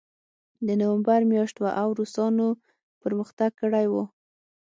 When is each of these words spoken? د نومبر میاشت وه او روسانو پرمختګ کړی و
د 0.67 0.69
نومبر 0.81 1.21
میاشت 1.31 1.55
وه 1.59 1.71
او 1.81 1.87
روسانو 1.99 2.47
پرمختګ 3.01 3.51
کړی 3.61 3.85
و 3.91 3.93